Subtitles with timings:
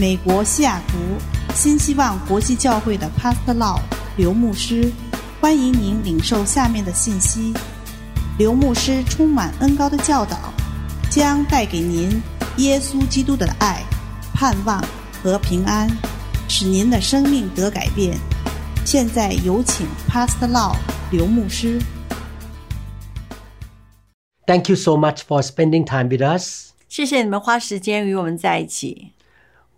[0.00, 0.96] 美国西雅图
[1.54, 3.78] 新希望国际教会的 Pastor Law
[4.16, 4.90] 刘牧师，
[5.42, 7.52] 欢迎您领受下面的信息。
[8.38, 10.54] 刘牧师充满恩高的教导，
[11.10, 12.22] 将带给您
[12.56, 13.82] 耶稣基督的爱、
[14.32, 14.82] 盼望
[15.22, 15.86] 和平安，
[16.48, 18.18] 使您的生命得改变。
[18.86, 20.76] 现在有请 Pastor Law
[21.10, 21.78] 刘牧师。
[24.46, 26.70] Thank you so much for spending time with us.
[26.88, 29.12] 谢谢你们花时间与我们在一起。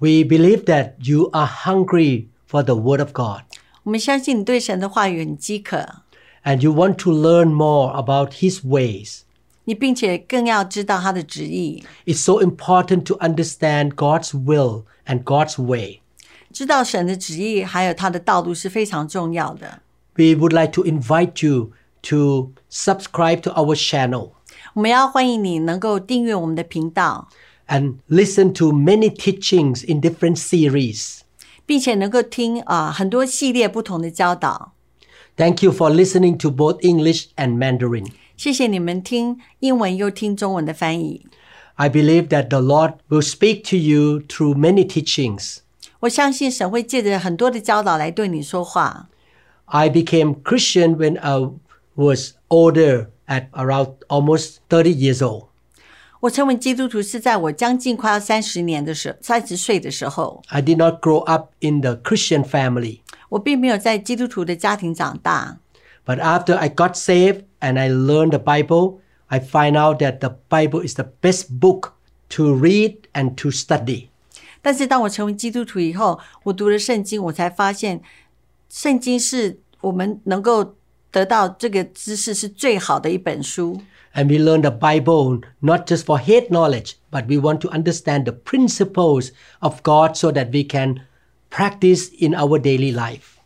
[0.02, 3.44] We believe that you are hungry for the Word of God
[3.84, 6.04] 我们相信你对神的话语很饥渴，
[6.44, 9.22] and you want to learn more about His ways.
[9.64, 16.02] 你并且更要知道他的旨意， It's so important to understand God's will and God's way.
[16.54, 19.82] 知道神的旨意还有他的道路是非常重要的。
[20.16, 24.32] We would like to invite you to subscribe to our channel
[24.74, 27.28] 我们要欢迎你能够订阅我们的频道，
[27.72, 31.22] and listen to many teachings in different series.
[31.66, 34.74] 并且能够听啊、很多系列不同的教导。
[35.36, 38.08] Thank you for listening to both English and Mandarin.
[38.38, 41.26] 谢谢你们听英文又听中文的翻译。
[41.76, 45.58] I believe that the Lord will speak to you through many teachings.
[46.00, 49.10] 我相信神会借着很多的教导来对你说话。
[49.66, 51.52] I became Christian when I
[51.96, 55.48] was older at around almost 30 years old.
[56.23, 63.01] 我成为基督徒是在我将近快要三十年的时三十岁的时候，I did not grow up in the Christian family.
[63.29, 65.59] 我并没有在基督徒的家庭长大。
[66.07, 70.87] But after I got saved and I learned the Bible, I find out that the Bible
[70.87, 71.95] is the best book
[72.29, 74.07] to read and to study.
[74.63, 78.01] 但是当我成为基督徒以后，我读了圣经，我才发现，
[78.69, 80.77] 圣经是我们能够
[81.11, 83.83] 得到这个知识是最好的一本书。
[84.14, 88.32] And we learn the Bible not just for head knowledge, but we want to understand the
[88.32, 91.02] principles of God so that we can
[91.50, 93.38] practice in our daily life.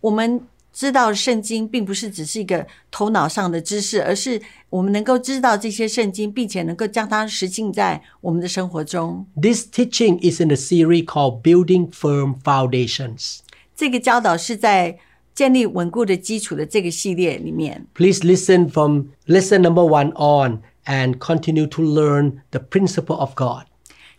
[0.00, 4.40] 我们知道圣经并不是只是一个头脑上的知识，而是
[4.70, 9.26] 我们能够知道这些圣经，并且能够将它实行在我们的生活中。
[9.40, 13.40] This teaching is in a series called Building Firm Foundations.
[13.76, 14.98] 这个教导是在
[15.38, 17.86] 建立稳固的基础的这个系列里面。
[17.94, 23.64] Please listen from lesson number one on and continue to learn the principle of God.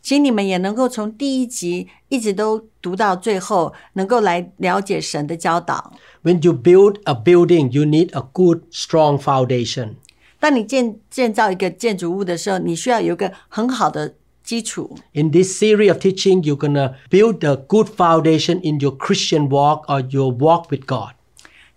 [0.02, 5.94] 请你们也能够从第一集一直都读到最后，能够来了解神的教导。
[6.24, 9.96] When you build a building, you need a good, strong foundation.
[10.40, 14.14] 当你建建造一个建筑物的时候，你需要有一个很好的
[14.50, 14.98] 基础。
[15.14, 19.86] In this series of teaching, you're gonna build a good foundation in your Christian walk
[19.88, 21.16] or your walk with God.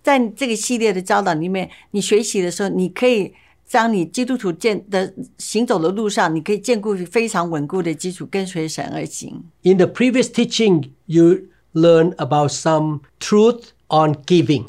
[0.01, 3.33] 在这个系列的教导里面，你学习的时候，你可以
[3.67, 9.43] 将你基督徒建的行走的路上，你可以建固非常稳固的基础，跟随神而行。
[9.63, 14.65] In the previous teaching, you learned about some truth on giving.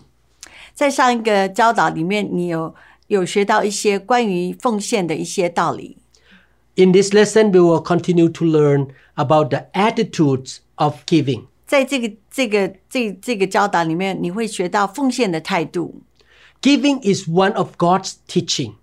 [0.74, 2.74] 在上一个教导里面，你有
[3.06, 5.96] 有学到一些关于奉献的一些道理。
[6.76, 11.46] In this lesson, we will continue to learn about the attitudes of giving.
[11.66, 16.02] 在这个这个这这个教导里面，你会学到奉献的态度。
[16.62, 18.74] Giving is one of God's teaching.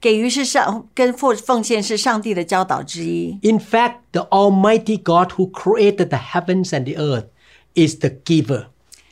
[0.00, 3.38] 给予是上跟奉奉献是上帝的教导之一。
[3.42, 7.26] In fact, the Almighty God who created the heavens and the earth
[7.74, 8.66] is the giver.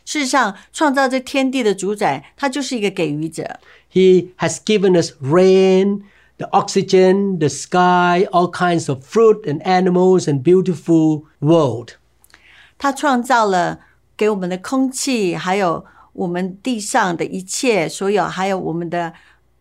[0.05, 3.59] 事实上，创造这天地的主宰，他就是一个给予者。
[3.91, 6.03] He has given us rain,
[6.39, 11.93] the oxygen, the sky, all kinds of fruit and animals and beautiful world.
[12.77, 13.81] 他创造了
[14.17, 19.13] 给我们的空气，还有我们地上的一切，所有还有我们的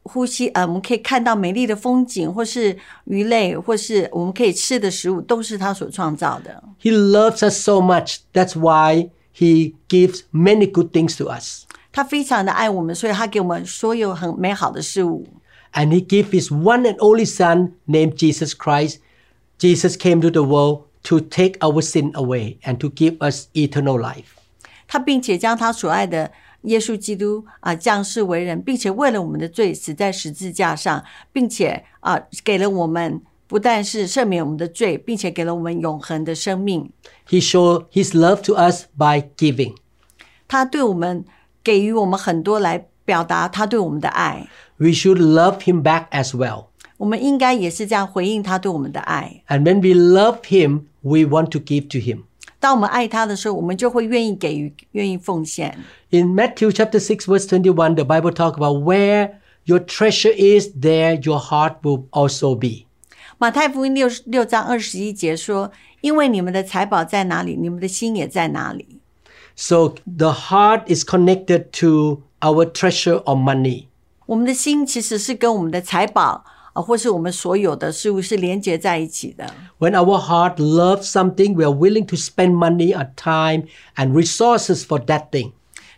[0.03, 6.63] 呼吸，呃，我们可以看到美丽的风景，或是鱼类，或是我们可以吃的食物，都是他所创造的。
[6.81, 8.17] He loves us so much.
[8.33, 11.63] That's why he gives many good things to us.
[11.91, 15.25] 他非常的爱我们，所以他给我们所有很美好的事物。
[15.73, 18.99] And he gave his one and only son named Jesus Christ.
[19.57, 23.99] Jesus came to the world to take our sin away and to give us eternal
[23.99, 24.37] life.
[24.87, 26.31] 他并且将他所爱的
[26.63, 36.91] 耶稣基督啊降世为人，并且为了我们的罪死在十字架上，并且啊给了我们不但是赦免我们的罪，并且给了我们永恒的生命。
[37.27, 39.75] He showed his love to us by giving.
[40.47, 41.25] 他对我们
[41.63, 44.47] 给予我们很多来表达他对我们的爱。
[44.77, 46.65] We should love him back as well.
[46.97, 49.43] 我们应该也是这样回应他对我们的爱。
[49.47, 52.23] And when we love him, we want to give to him.
[52.59, 55.77] 当我们爱他的时候，我们就会愿意给予，愿意奉献。
[56.11, 59.31] In Matthew chapter 6 verse 21, the Bible talk about where
[59.65, 62.85] your treasure is, there your heart will also be.
[63.37, 68.99] 马太福音六六章二十一节说：“ 因为你们的财宝在哪里，你们的心也在哪里。
[69.55, 73.86] So the heart is connected to our treasure of money.
[74.27, 79.53] 我们的心其实是跟我们的财宝啊，或是我们所有的事物是连接在一起的。
[79.79, 84.83] When our heart loves something, we are willing to spend money or time and resources
[84.83, 85.51] for that thing.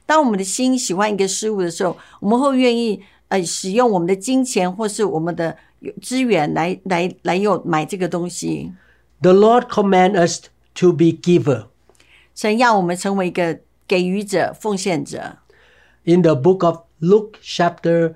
[0.06, 5.56] 当我们的心喜欢一个事物的时候，我们会愿意呃使用我们的金钱或是我们的
[6.02, 8.74] 资源来来来用买这个东西。
[9.22, 10.42] The Lord command us
[10.76, 11.68] to be giver.
[12.36, 15.38] 神要我们成为一个给予者、奉献者。
[16.04, 18.16] In the book of Luke chapter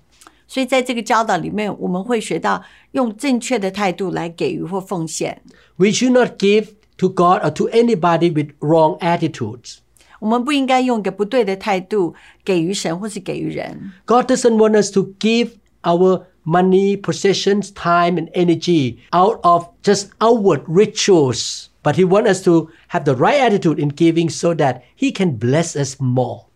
[0.50, 2.62] 所以在这个教导里面，我们会学到
[2.92, 5.42] 用正确的态度来给予或奉献。
[5.76, 6.68] We should not give
[6.98, 9.78] to God or to anybody with wrong attitudes.
[10.20, 13.92] 我们不应该用一个不对的态度给予神或是给予人。
[14.06, 15.50] God doesn't want us to give
[15.82, 21.66] our money, possessions, time, and energy out of just outward rituals.
[21.82, 25.36] But He wants us to have the right attitude in giving so that He can
[25.36, 26.46] bless us more.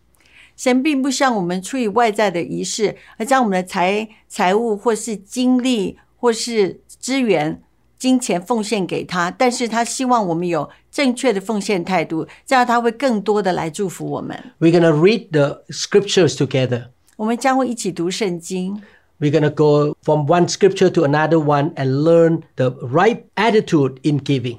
[0.56, 7.62] 神并不像我们出于外在的仪式，而将我们的财财物或是精力或是资源、
[7.98, 14.52] 金钱奉献给他，但是他希望我们有正确的奉献态度，这样他会更多的来祝福我们。
[14.58, 16.86] We're to read the scriptures together.
[17.16, 18.82] 我们将会一起读圣经
[19.18, 24.58] ，We're to go from one scripture to another one and learn the right attitude in giving.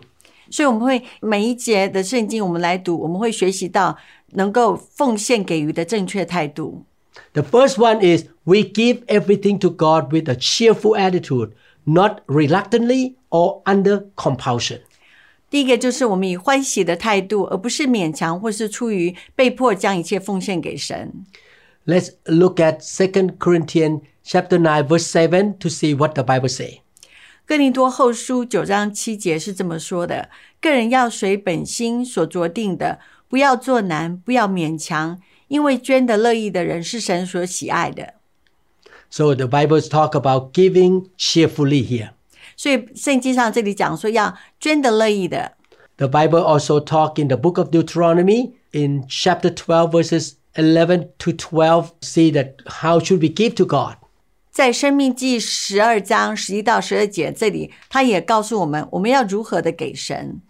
[0.49, 3.97] 所以我们会每一节的圣经我们来读，我们会学习到
[4.32, 6.84] 能够奉献给予的正确态度。
[7.32, 11.52] The first one is we give everything to God with a cheerful attitude,
[11.84, 14.80] not reluctantly or under compulsion.
[15.50, 21.12] 第一个就是我们以欢喜的态度，而不是勉强或是出于被迫将一切奉献给神。
[21.84, 26.80] Let's look at 2 Corinthians chapter 9 verse 7 to see what the Bible say.
[27.44, 30.30] 哥林多后书九章七节是这么说的：
[30.60, 38.13] 个人要随本心所酌定的， 不要做难，不要勉强，因为捐的乐意的人是神所喜爱的。
[39.09, 42.09] So the Bible's talk about giving cheerfully here.
[42.55, 45.53] 所以圣经上这里讲说要捐的乐意的。
[45.97, 51.91] The Bible also talk in the book of Deuteronomy in chapter 12 verses 11 to 12
[52.01, 53.95] see that how should we give to God.
[54.51, 60.41] 在《申命记》十二章十一到十二节这里，他也告诉我们我们要如何的给神。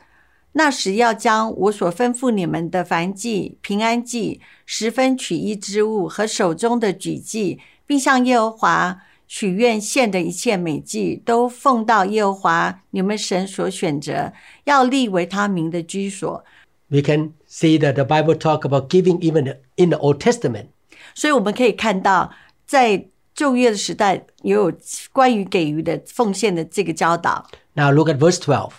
[0.56, 14.32] 那时要将我所吩咐你们的燔祭、平安祭、十分取一之物和手中的举祭，并向耶和华许愿献的一切美祭，都奉到耶和华你们神所选择，
[14.64, 16.44] 要立为他名的居所。
[16.88, 20.66] We can see that the Bible talk about giving even in the Old Testament.
[21.14, 22.30] 所以我们可以看到，
[22.66, 24.70] 在旧约的时代也有
[25.10, 27.46] 关于给予的奉献的这个教导。
[27.72, 28.70] Now look at verse 12.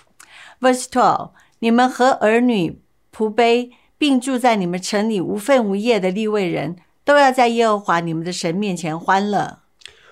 [0.62, 2.81] Verse twelve， 你们和儿女、
[3.12, 9.58] 仆婢，并住在你们城里无分无业的利未人，都要在耶和华你们的神面前欢乐。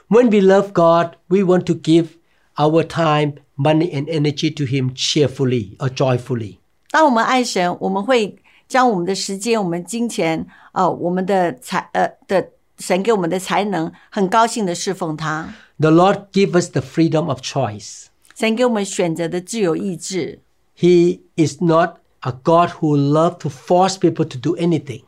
[0.08, 2.08] When we love God, we want to give
[2.56, 6.58] our time, money, and energy to Him cheerfully or joyfully.
[6.90, 8.36] 当我们爱神，我们会
[8.68, 15.54] 将我们的时间、我们金钱、呃，我们的才呃的神给我们的才能，很高兴的侍奉他。
[15.78, 18.06] The Lord give us the freedom of choice.
[18.34, 20.40] 神给我们选择的自由意志。
[20.77, 25.01] He is not a God who loves to force people to do anything.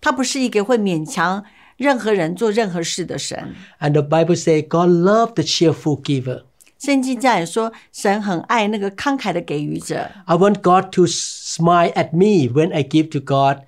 [0.00, 1.44] 他不是一个会勉强
[1.76, 3.54] 任何人做任何事的神。
[3.80, 6.42] And the Bible says God loves the cheerful giver.
[6.78, 10.10] 圣经这样也说，神很爱那个慷慨的给予者。
[10.26, 13.62] I want God to smile at me when I give to God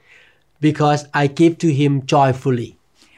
[0.61, 2.75] because I give to Him joyfully.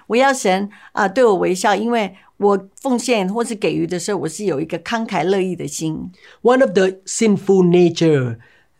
[0.06, 6.10] 我要神啊、对我微笑，因为 我奉献或是给予的时候，我是有一个慷慨乐意的心。
[6.42, 8.38] One of the sinful nature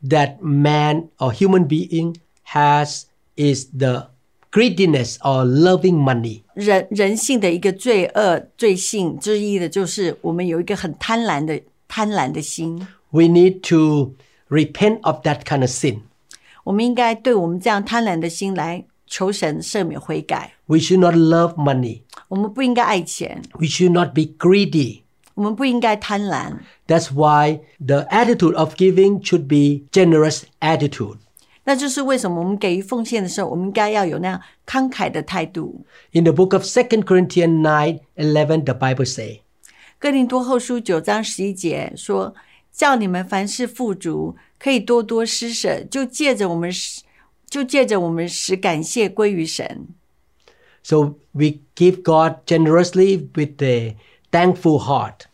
[0.08, 2.16] that man or human being
[2.48, 3.02] has
[3.36, 4.10] is the
[4.50, 6.42] greediness or loving money.
[6.54, 12.86] 人人性的一个罪恶罪性之一的，就是我们有一个很贪婪的贪婪的心。
[13.10, 14.14] We need to
[14.48, 16.00] repent of that kind of sin.
[16.64, 20.54] 我们应该对我们这样贪婪的心来求神赦免悔改。
[20.66, 22.02] We should not love money.
[22.28, 25.02] 我们不应该爱钱， We should not be greedy.
[25.34, 26.58] 我们不应该贪婪。
[26.86, 31.16] That's why the attitude of giving should be generous attitude.
[31.64, 35.84] 那就是为什么我们给予奉献的时候，我们应该要有那样慷慨的态度。
[36.10, 39.42] In the book of 2 Corinthians 9 11, the Bible say,
[39.98, 47.02] 哥林多后书九章十一节说：“叫你们凡事富足，可以多多施舍，就借着我们使，
[47.48, 49.86] 就借着我们使感谢归于神。
[50.86, 53.96] So we give God generously with a
[54.30, 55.26] thankful heart.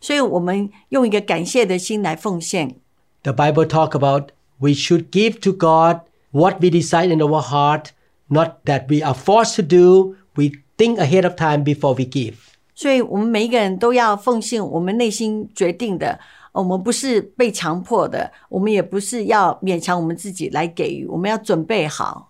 [0.00, 2.76] ”所以，我们用一个感谢的心来奉献。
[3.22, 4.28] The Bible talk about
[4.58, 7.86] we should give to God what we decide in our heart,
[8.28, 10.16] not that we are forced to do.
[10.34, 12.34] We think ahead of time before we give.
[12.74, 16.20] 所以我们每一个人都要奉献我们内心决定的，
[16.52, 22.29] 我们不是被强迫的，我们也不是要勉强我们自己来给予，我们要准备好。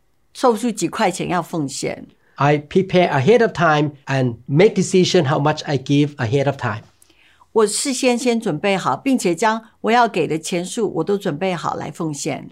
[0.34, 2.06] 抽出几块钱要奉献。
[2.36, 6.82] I prepare ahead of time and make decision how much I give ahead of time.
[7.52, 12.50] 我事先先准备好，并且将我要给的钱数我都准备好来奉献，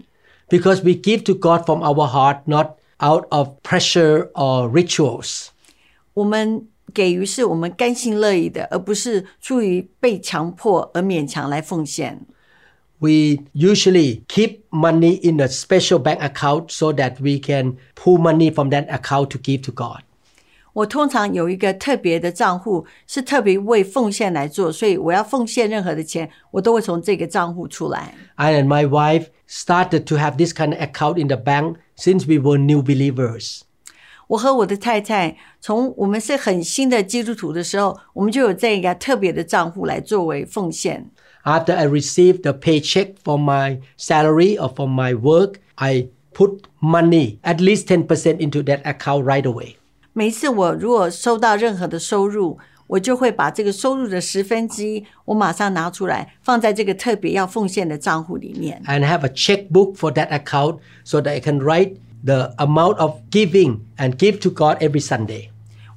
[0.49, 5.49] Because we give to God from our heart, not out of pressure or rituals.
[6.15, 12.25] 我们给予是我们甘心乐意的，而不是出于被强迫而勉强来奉献。
[12.99, 18.49] We usually keep money in a special bank account so that we can pull money
[18.49, 20.01] from that account to give to God.
[20.71, 28.13] 我通常有一个特别的账户，是特别为奉献来做，所以我要奉献任何的钱，我都会从这个账户出来。
[28.35, 32.25] I and my wife started to have this kind of account in the bank since
[32.25, 33.61] we were new believers.
[34.27, 41.09] 我和我的太太从我们是很新的基督徒的时候，我们就有这个特别的账户来作为奉献。
[41.43, 47.39] After I received the paycheck from my salary or from my work, I put money,
[47.43, 49.75] at least 10% into that account right away.
[50.13, 58.81] 每一次我如果收到任何的收入，我就会把这个收入的十分之一，我马上拿出来放在这个特别要奉献的账户里面。
[58.87, 63.15] and have a checkbook for that account so that I can write the amount of
[63.29, 65.49] giving and give to God every Sunday.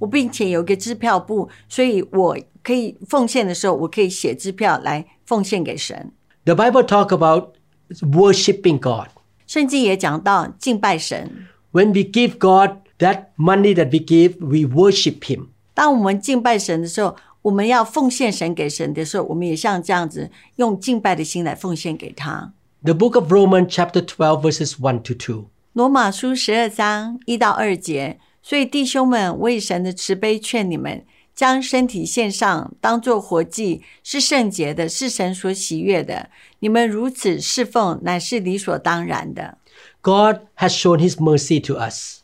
[0.03, 6.11] 我并且有一个支票簿，所以我可以奉献的时候，我可以写支票来奉献给神。
[6.43, 7.53] The Bible talk about
[8.01, 9.07] worshiping God.
[9.47, 11.47] 圣经也讲到敬拜神。
[11.71, 15.47] When we give God that money that we give, we worship Him.
[15.73, 22.51] 当我们敬拜神的时候，我们要奉献神给神的时候，我们也像这样子用敬拜的心来奉献给他。
[22.83, 25.45] The book of Romans, chapter twelve, verses one to two.
[25.71, 31.04] 罗马书十二章一到二节，所以弟兄们，为神的慈悲劝你们，
[31.34, 36.30] 将身体献上，当作活祭，是圣洁的，是神所喜悦的。
[36.60, 39.58] 你们如此侍奉，乃是理所当然的。
[40.00, 42.20] God has shown His mercy to us.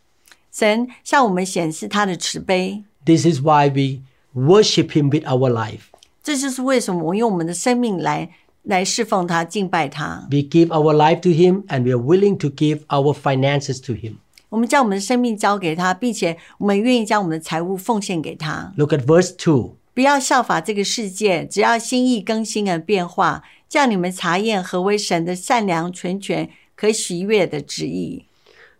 [0.51, 4.03] 神向我们显示他的慈悲， This is why we
[4.35, 5.81] worship Him with our life.
[6.23, 8.31] 这就是为什么我用我们的生命来
[8.63, 10.27] 来侍奉他、敬拜他。
[10.31, 13.93] We give our life to Him and we are willing to give our finances to
[13.93, 14.15] Him.
[14.49, 18.73] 我们将我们的生命交给他，并且我们愿意将我们的财物奉献给他。
[18.77, 19.73] Look at verse 2.
[19.93, 28.25] 不要效法这个世界，只要心意更新而变化，叫你们查验何为神的善良、纯全、可喜悦的旨意。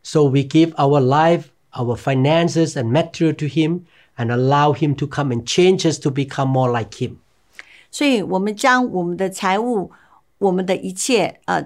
[0.03, 3.83] So we give our life, our finances, and material to Him
[4.17, 7.17] and allow Him to come and change us to become more like Him.
[7.91, 9.93] 所以，我们将我们的财物、
[10.39, 11.65] 我们的一切，呃，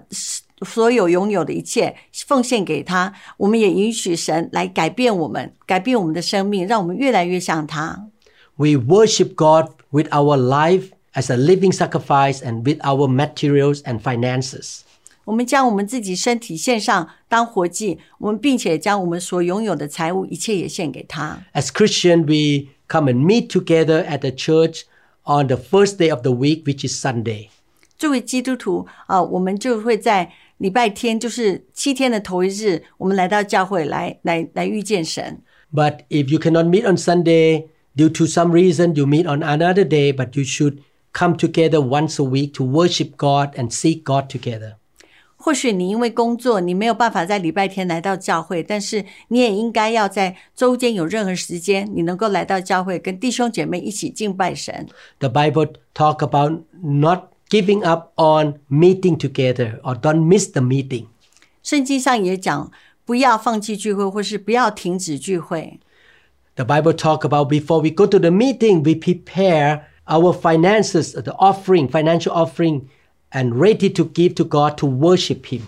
[0.66, 1.96] 所有拥有的一切
[2.26, 3.12] 奉献给他。
[3.36, 8.08] 我们也允许神来改变我们，改变我们的生命，让我们越来越像他。
[8.56, 14.00] We worship God with our life as a living sacrifice and with our materials and
[14.00, 14.80] finances.
[15.24, 21.44] 我们将我们自己身体献上当活祭，我们并且将我们所拥有的财物一切也献给他。
[21.52, 24.84] As Christian, we come and meet together at the church
[25.24, 27.50] on the first day of the week, which is Sunday.
[27.98, 30.32] 作为基督徒啊、我们就会在
[30.62, 35.40] 礼拜天，就是七天的头一日，我们来到教会来来来遇见神。
[35.72, 39.84] But if you cannot meet on Sunday due to some reason, you meet on another
[39.84, 40.78] day, but you should
[41.12, 44.74] come together once a week to worship God and seek God together.
[45.40, 54.88] 或许你因为工作，你没有办法在礼拜天来到教会，但是你也应该要在周间有任何时间，你能够来到教会，跟弟兄姐妹一起敬拜神。
[55.20, 61.06] The Bible talk about not giving up on meeting together or don't miss the meeting.
[61.62, 62.70] 圣经上也讲，
[63.04, 65.80] 不要放弃聚会，或是不要停止聚会。
[66.56, 71.32] The Bible talk about before we go to the meeting, we prepare our finances, the
[71.32, 72.82] offering, financial offering,
[73.30, 75.62] and ready to give to God to worship Him.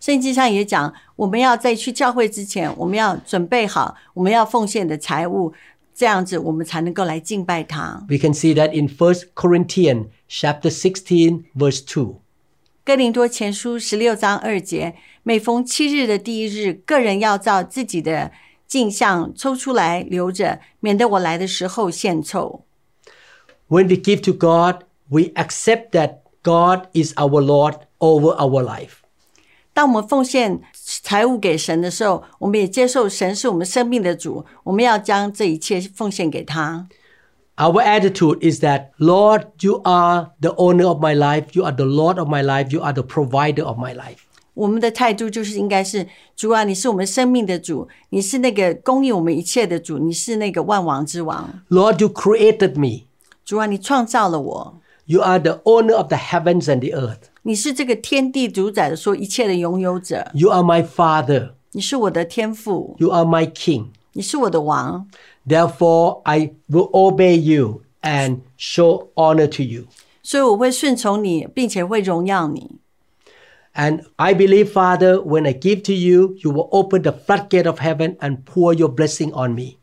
[0.00, 5.52] 圣经上也讲，我们要在去教会之前，我们要准备好我们要奉献的财物，
[5.95, 8.05] 这样子我们才能够来敬拜他。
[8.09, 12.21] We can see that in First Corinthians chapter sixteen, verse two.
[12.83, 18.31] 哥林多前书十六章二节，每逢七日的第一日，个人要照自己的
[18.67, 22.65] 镜像抽出来留着，免得我来的时候献丑。
[23.69, 28.95] When we give to God, we accept that God is our Lord over our life.
[29.73, 36.87] 当我们奉献财物给神的时候，我们也接受神是我们生命的主，我们要将这一切奉献给他。
[37.55, 42.17] Our attitude is that, Lord, you are the owner of my life, you are the Lord
[42.17, 44.17] of my life, you are the provider of my life.
[44.55, 51.61] 我们的态度就是应该是主啊，你是我们生命的主，你是那个供应我们一切的主，你是那个万王之王。
[51.69, 53.05] Lord, you created me.
[53.45, 57.32] 主啊，你创造了我，You are the owner of the heavens and the earth.
[57.42, 61.52] 你是这个天地主宰的说一切的拥有者， You are my Father.
[61.72, 63.86] 你是我的天父， You are my King.
[64.12, 65.08] 你是我的王，
[65.46, 69.84] Therefore, I will obey you and show honor to you.
[70.22, 72.72] 所以我会顺从你，并且会荣耀你。
[73.74, 77.78] And I believe, Father, when I give to you, you will open the floodgate of
[77.78, 79.76] heaven and pour your blessing on me.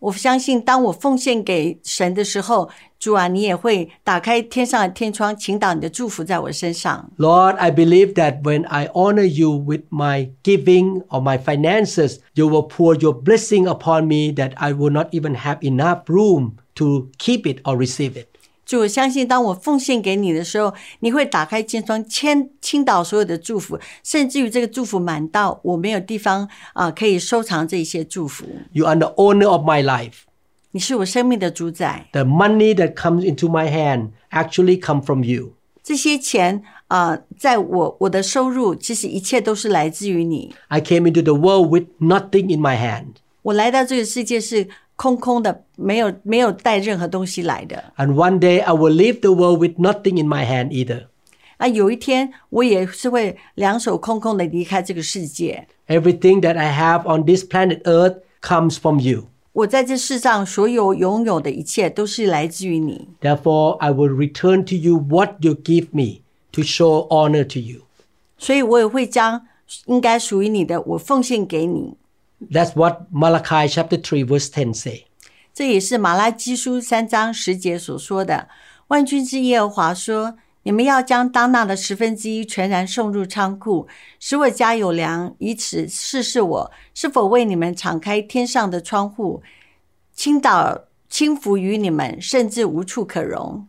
[0.00, 2.68] 我相信，当我奉献给神的时候，
[2.98, 7.10] 主啊，你也会打开天上的天窗，倾倒你的祝福在我身上。
[7.16, 12.46] Lord, I believe that when I honor you with my giving or my finances, you
[12.48, 17.08] will pour your blessing upon me that I will not even have enough room to
[17.18, 18.27] keep it or receive it.
[18.68, 28.46] 主，我相信当我奉献给你的时候，你会打开天窗，倾倾倒所有的祝福，甚至于这个祝福满到我没有地方啊、可以收藏这些祝福。
[28.72, 30.20] You are the owner of my life.
[30.70, 35.52] 你是我生命的主宰， The money that comes into my hand actually come from you.
[35.82, 40.54] 这些钱啊、在我我的收入，其实一切都是来自于你。
[40.68, 43.16] I came into the world with nothing in my hand.
[43.42, 44.66] 我来到这个世界是
[44.98, 47.92] 空空的，没有没有带任何东西来的。
[47.96, 51.06] And one day I will leave the world with nothing in my hand either.
[51.56, 55.66] 啊，有一天我也是会两手空空的离开这个世界。
[55.86, 59.24] Everything that I have on this planet Earth comes from you.
[59.52, 67.60] 我在这世上所有拥有的一切都是来自于你， Therefore, I will return to you what you give me to show honor to
[67.60, 67.82] you.
[68.36, 69.46] 所以我也会将
[69.86, 71.94] 应该属于你的，我奉献给你。
[72.50, 75.04] That's what Malachi chapter 3 verse 10 say.
[75.54, 78.48] 这也是马拉基书三章十节所说的。
[78.88, 83.86] 万军之耶和华说：“你们要将当纳的十分之一全然送入仓库，
[84.18, 89.42] 使我家有粮，以此试试我是否为你们敞开天上的窗户，
[90.14, 93.68] 倾倒轻浮于你们，甚至无处可容。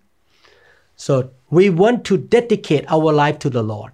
[0.97, 3.91] So we want to dedicate our life to the Lord.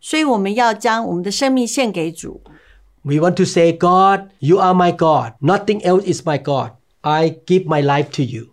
[0.00, 2.42] 所以我们要将我们的生命献给主。
[3.02, 5.34] We want to say, God, you are my God.
[5.40, 6.72] Nothing else is my God.
[7.02, 8.48] I give my life to you.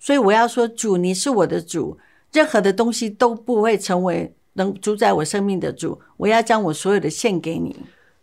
[0.00, 1.98] 所以我要说，主，你是我的主，
[2.32, 6.00] 任何的东西都不会成为能主宰我生命的主。
[6.16, 7.76] 我要将我所有的献给你。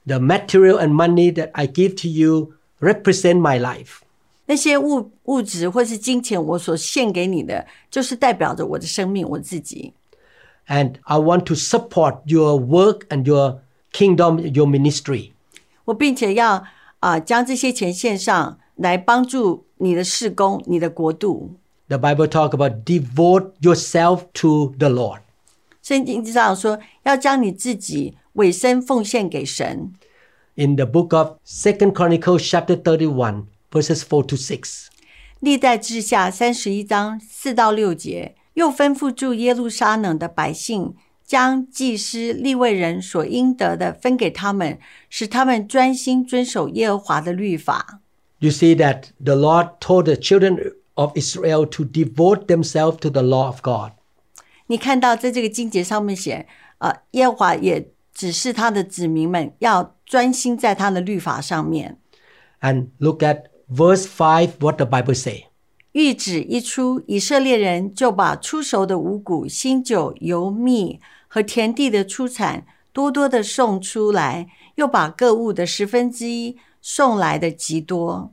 [0.06, 4.00] The material and money that I give to you represent my life.
[4.48, 9.93] 那些物物质或是金钱，我所献给你的，就是代表着我的生命，我自己。
[10.67, 13.60] And I want to support your work and your
[13.91, 15.32] kingdom, your ministry.
[15.86, 16.65] 我并且要
[17.00, 21.56] 啊、将这些钱献上来帮助你的事工、你的国度。
[21.88, 25.20] The Bible talk about devote yourself to the Lord.
[25.82, 29.93] 圣经上说，要将你自己委身奉献给神。
[30.56, 34.88] In the book of Second Chronicles chapter 31 verses 4 to 6.
[35.39, 40.96] 历代志下三十一章四到六节，又吩咐住耶路撒冷的百姓，
[41.33, 48.01] 将祭司利未人所应得的分给他们，使他们专心遵守耶和华的律法。
[48.40, 53.47] You see that the Lord told the children of Israel to devote themselves to the law
[53.47, 53.92] of God.
[54.66, 61.97] 你看到在这个经节上面写，呃，耶和华也指示他的子民们要专心在他的律法上面。
[62.61, 65.45] And look at verse five, what the Bible say.
[65.95, 71.01] 谕旨一出，以色列人就把出熟的五谷、新酒、油蜜
[71.32, 78.32] 和田地的出产多多的送出来，又把各物的十分之一送来的极多。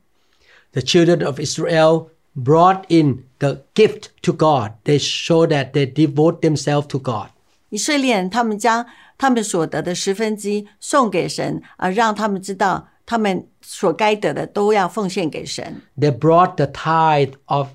[0.72, 4.72] The children of Israel brought in the gift to God.
[4.84, 7.28] They show that they devote themselves to God.
[7.70, 8.86] 以色列人他们将
[9.18, 15.82] 他们所得的十分之一送给神，而让他们知道他们所该得的都要奉献给神。
[15.98, 17.68] They brought the tithe of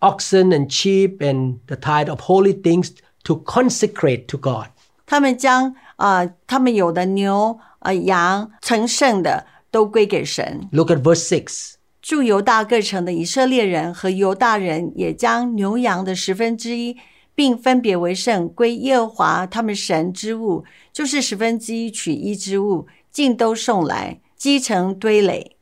[0.00, 2.92] oxen and sheep and the tithe of holy things
[3.24, 4.68] to consecrate to God.
[5.06, 10.68] 他们将啊、呃他们有的牛啊、呃羊成圣的都归给神。
[10.72, 11.74] Look at verse 6.
[12.00, 16.96] 住犹大各城的以色列人和犹大人也将牛羊的十分之一，
[17.34, 25.56] 并分别为圣归耶和华他们神之物，就是十分之一取一之物，尽都送来，积成堆垒。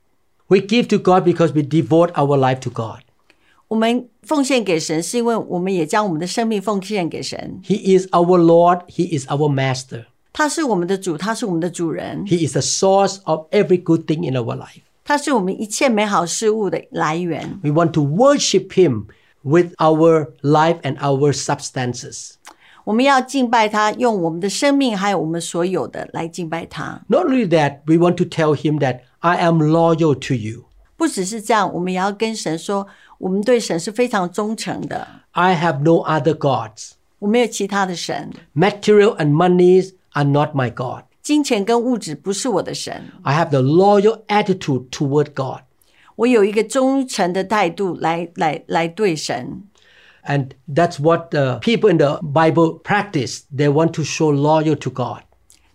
[0.46, 3.00] We give to God because we devote our life to God.
[3.72, 7.60] 我们奉献给神，是因为我们也将我们的生命奉献给神。
[7.64, 10.06] He is our Lord, He is our Master.
[10.32, 14.82] 他是我们的主，他是我们的主人， He is the source of every good thing in our life.
[15.04, 17.58] 他是我们一切美好事物的来源。
[17.62, 19.06] We want to worship Him
[19.42, 22.32] with our life and our substances.
[22.84, 27.02] 我们要敬拜他，用我们的生命还有我们所有的来敬拜他。
[27.08, 30.64] Not only that, we want to tell Him that I am loyal to you.
[30.96, 32.86] 不只是这样，我们也要跟神说，
[33.22, 36.92] 我们对神是非常忠诚的， I have no other gods.
[37.18, 41.02] 我没有其他的神， Material and monies are not my God.
[41.20, 43.10] 金钱跟物质不是我的神。
[43.22, 45.62] I have the loyal attitude toward God.
[46.14, 49.62] 我有一个忠诚的态度来来来对神，
[50.24, 53.40] And that's what the people in the Bible practice.
[53.54, 55.22] They want to show loyal to God.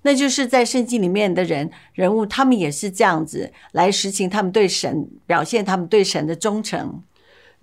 [0.02, 7.02] 那就是在圣经里面的人人物，他们也是这样子来实行他们对神表现他们对神的忠诚。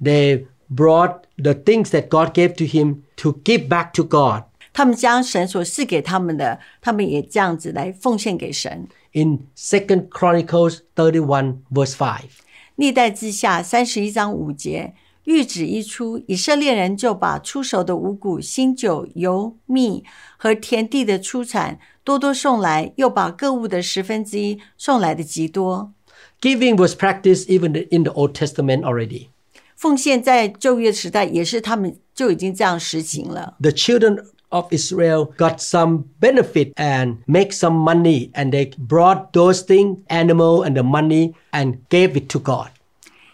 [0.02, 4.44] they brought the things that God gave to him to give back to God.
[4.74, 8.88] 他们将神所赐给他们的，他们也这样子来奉献给神。
[9.14, 12.30] In Second Chronicles thirty one verse five，
[12.76, 20.04] 历代志下三十一章五节，谕旨一出，以色列人就把出手的五谷、新酒、油、蜜
[20.36, 25.94] 和田地的出产多多送来，又把各物的十分之一送来的极多。
[26.42, 29.30] Giving was practiced even in the Old Testament already.
[29.77, 33.55] 奉献在旧约时代也是他们就已经这样实行了。
[33.61, 39.63] The children of Israel got some benefit and make some money and they brought those
[39.63, 42.69] things, animal and the money and gave it to God.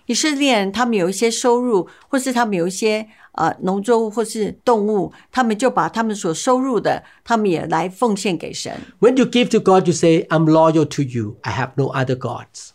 [0.07, 8.72] 以色列人他们有一些收入，或是他们有一些呃农作物或是动物，他们就把他们所收入的，他们也来奉献给神。
[9.00, 11.38] When you give to God, you say, I'm loyal to you.
[11.42, 12.70] I have no other gods.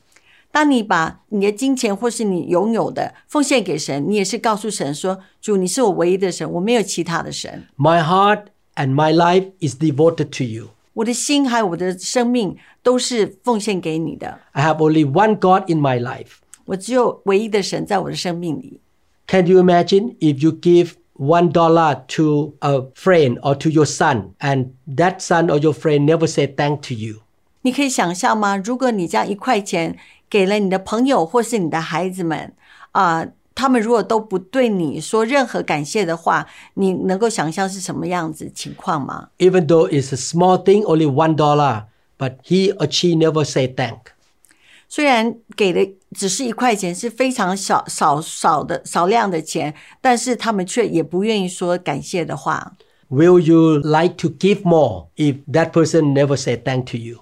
[0.56, 7.64] 当你把你的金钱或是你拥有的奉献给神，你也是告诉神说：“主，你是我唯一的神，我没有其他的神。
[7.78, 10.70] My heart and my life is devoted to you.
[10.94, 14.40] 我的心还有我的生命都是奉献给你的。
[14.52, 16.40] I have only one God in my life.
[16.66, 18.82] 我只有唯一的神在我的生命里。
[19.28, 24.32] Can you imagine if you give one dollar to a friend or to your son
[24.40, 27.22] and that son or your friend never say thank to you?
[27.62, 28.58] 你可以想象吗？
[28.58, 29.98] 如果你将一块钱
[30.29, 32.53] 给了你的朋友或是你的孩子们，
[32.93, 41.85] 啊、他们如果都不对你说任何感谢的话，你能够想象是什么样子情况吗？Even though it's a small thing, only one dollar,
[42.19, 43.99] but he or she never say thank.
[44.89, 52.75] 虽然给的只是一块钱，是非常少少少的少量的钱，但是他们却也不愿意说感谢的话。
[53.09, 57.21] Will you like to give more if that person never say thank to you?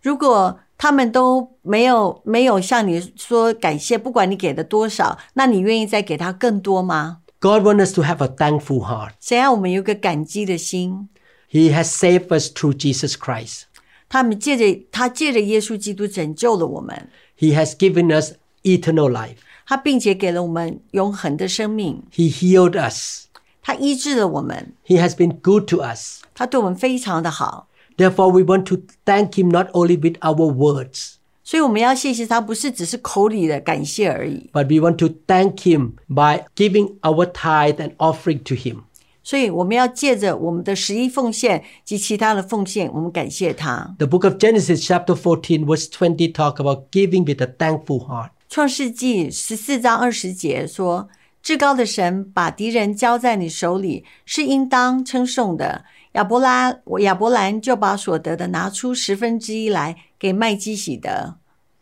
[0.00, 7.19] 如果他们都没有没有向你说感谢，不管你给的多少，那你愿意再给他更多吗？
[7.39, 9.11] God wants us to have a thankful heart.
[9.19, 11.09] 想要我们有个感激的心。
[11.51, 13.63] He has saved us through Jesus Christ.
[14.09, 19.37] 他们借着他借着耶稣基督拯救了我们， He has given us eternal life.
[19.65, 23.25] 他并且给了我们永恒的生命， He healed us.
[23.61, 26.21] 他医治了我们， He has been good to us.
[26.33, 27.67] 他对我们非常的好，
[28.01, 34.49] Therefore, we want to thank Him not only with our words, 所以我们要谢谢他，不是只是口里的感谢而已。
[34.53, 38.83] but we want to thank Him by giving our tithe and offering to Him.
[39.23, 43.95] 所以我们要借着我们的十一奉献及其他的奉献，我们感谢他。
[43.97, 48.29] The book of Genesis, chapter 14, verse 20, talk about giving with a thankful heart.
[48.49, 61.36] 创世纪十四章二十节说：“至高的神把敌人交在你手里，是应当称颂的。” 亚伯拉亚伯兰就把所得的拿出十分之一来给麦基洗德。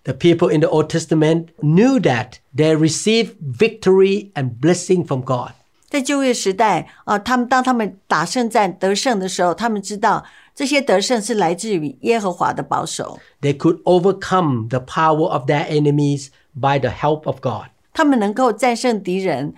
[0.04, 5.52] The people in the Old Testament knew that they received victory and blessing from God.
[5.88, 17.70] 在旧约时代啊、他们当他们打胜战得胜的时候，他们知道这些得胜是来自于耶和华的保守，They could overcome the power of their enemies by the help of God.
[17.92, 19.54] 他们能够战胜敌人，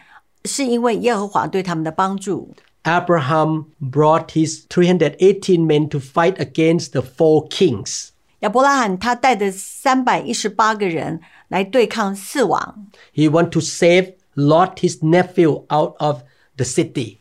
[0.46, 2.54] 是因为耶和华对他们的帮助。
[2.84, 8.12] Abraham brought his 318 men to fight against the four kings.
[8.40, 8.48] He
[13.28, 16.22] wanted to save Lot his nephew out of
[16.56, 17.18] the city.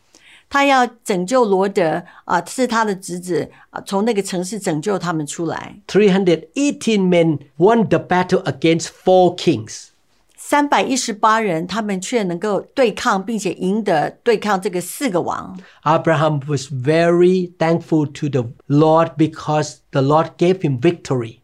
[0.50, 5.76] 他要拯救罗得啊，是他的侄子啊，从那个城市拯救他们出来。
[5.86, 9.91] Three hundred eighteen men won the battle against four kings.
[10.52, 15.58] 三百一十八人，他们却能够对抗，并且赢得对抗这个四个王。
[15.82, 21.38] Abraham was very thankful to the Lord because the Lord gave him victory.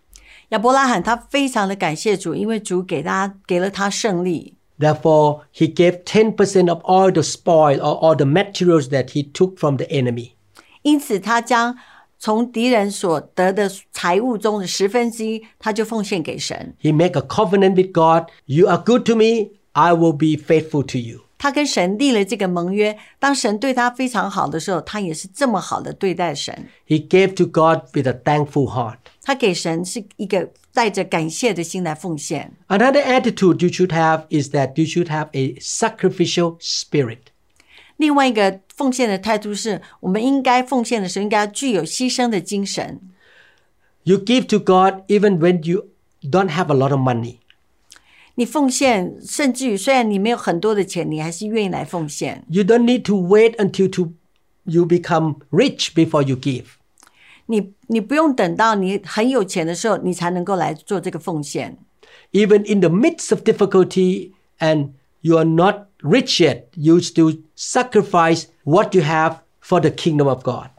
[0.50, 4.58] 亚伯拉罕他非常的感谢主，因为主给他给了他胜利。
[4.78, 9.56] Therefore, he gave ten percent of all the spoil or all the materials that he took
[9.56, 10.32] from the enemy.
[10.82, 11.74] 因此，他将
[12.17, 16.73] 从敌人所得的财物中的十分之一，他就奉献给神。
[16.81, 18.29] He make a covenant with God.
[18.45, 19.49] You are good to me.
[19.73, 21.21] I will be faithful to you.
[21.37, 26.69] 他跟神立了这个盟约，当神对他非常好的时候，他也是这么好的对待神。
[26.87, 28.99] He gave to God with a thankful heart.
[29.21, 32.53] 他给神是一个带着感谢的心来奉献。
[32.69, 37.19] Another attitude you should have is that you should have a sacrificial spirit.
[37.97, 42.99] 另外一个奉献的态度是，我们应该奉献的时候，应该具有牺牲的精神。
[44.03, 45.89] You give to God even when you
[46.21, 47.37] don't have a lot of money.
[48.35, 52.43] 你奉献，甚至于虽然你没有很多的钱，你还是愿意来奉献。
[52.49, 54.13] You don't need to wait until to
[54.63, 56.65] you become rich before you give.
[57.45, 61.77] 你你不用等到你很有钱的时候，你才能够来做这个奉献。
[62.31, 64.89] Even in the midst of difficulty and
[65.21, 70.43] you are not rich yet, you still sacrifice what you have for the kingdom of
[70.43, 70.69] God.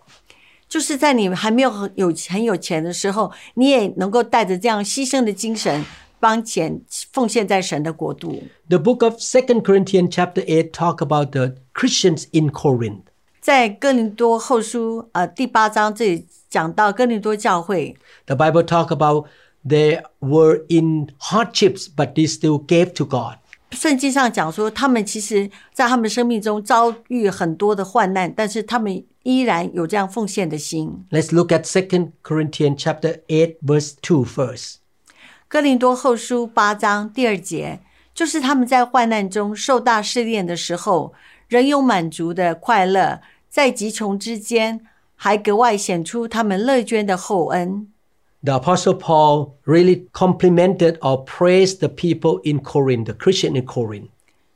[0.68, 5.84] 就是在你还没有很有很有钱的时候，你也能够带着这样牺牲的精神，
[6.18, 6.80] 帮钱
[7.12, 8.42] 奉献在神的国度。
[8.68, 13.02] The book of 2 Corinthians chapter 8 talk about the Christians in Corinth.
[13.40, 17.94] 在哥林多后书呃第八章这里讲到哥林多教会，
[18.26, 19.26] The Bible talk about
[19.64, 23.36] they were in hardships, but they still gave to God.
[23.71, 31.05] 圣经上讲说，他们其实在他们生命中遭遇很多的患难，但是他们依然有这样奉献的心。
[31.11, 34.75] Let's look at Second Corinthians chapter eight verse two first.
[35.47, 37.79] 哥林多后书八章第二节，
[38.13, 41.13] 就是他们在患难中受大试炼的时候，
[41.47, 44.81] 仍有满足的快乐，在极穷之间，
[45.15, 47.87] 还格外显出他们乐捐的厚恩。
[48.44, 54.08] The Apostle Paul really complimented or praised the people in Corinth, the Christian in Corinth.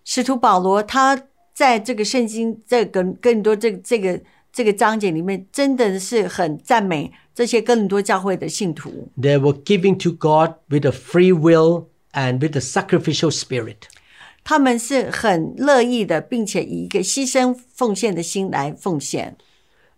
[0.04, 1.22] 使徒保罗他
[1.54, 4.20] 在这个圣经这个更多这个这个
[4.52, 9.08] 这个章节里面，真的是很赞美这些哥林多教会的信徒。
[9.20, 13.88] They were giving to God with a free will and with a sacrificial spirit.
[14.44, 19.36] 他们是很乐意的，并且以一个牺牲奉献的心来奉献。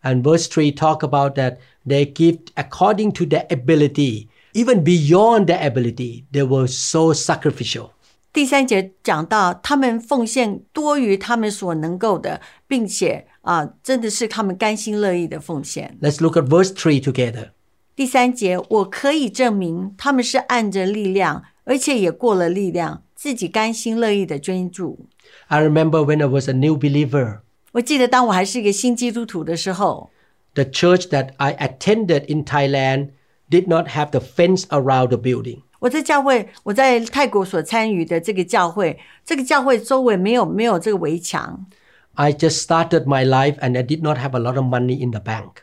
[0.02, 5.60] And verse 3 talk about that they give according to their ability, even beyond their
[5.60, 6.24] ability.
[6.32, 7.90] They were so sacrificial.
[8.32, 15.98] 第三节讲到，他们奉献多于他们所能够的，并且啊，真的是他们甘心乐意的奉献。
[16.00, 17.50] Let's look at verse 3 together.
[17.96, 25.06] 第三节，我可以证明他们是按着力量，而且也过了力量，自己甘心乐意的捐助。
[25.48, 27.40] I remember when I was a new believer,
[27.72, 30.10] 我记得当我还是一个新基督徒的时候，
[30.54, 33.10] the church that I attended in Thailand
[33.48, 35.62] did not have the fence around the building.
[35.80, 41.66] 我在教会，我在泰国所参与的这个教会，这个教会周围没有没有这个围墙。
[42.14, 45.10] I just started my life and I did not have a lot of money in
[45.10, 45.62] the bank.